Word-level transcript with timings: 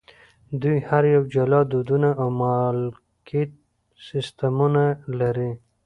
دوی 0.61 0.77
هر 0.89 1.03
یو 1.15 1.23
جلا 1.33 1.61
دودونه 1.71 2.09
او 2.21 2.27
مالکیت 2.41 3.51
سیستمونه 4.07 4.83
لري. 5.19 5.51